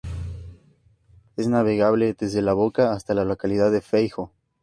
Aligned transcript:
Es 1.37 1.47
navegable 1.47 2.15
desde 2.17 2.41
la 2.41 2.53
boca 2.53 2.91
hasta 2.91 3.13
la 3.13 3.23
localidad 3.23 3.71
de 3.71 3.81
Feijó. 3.81 4.31